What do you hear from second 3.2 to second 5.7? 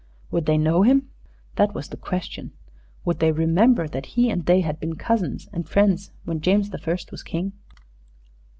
remember that he and they had been cousins and